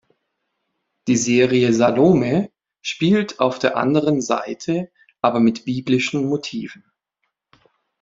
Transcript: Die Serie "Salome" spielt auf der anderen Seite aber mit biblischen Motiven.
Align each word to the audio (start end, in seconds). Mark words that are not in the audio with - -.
Die 1.07 1.15
Serie 1.15 1.73
"Salome" 1.73 2.49
spielt 2.81 3.39
auf 3.39 3.59
der 3.59 3.77
anderen 3.77 4.19
Seite 4.19 4.89
aber 5.21 5.39
mit 5.39 5.63
biblischen 5.65 6.25
Motiven. 6.27 6.83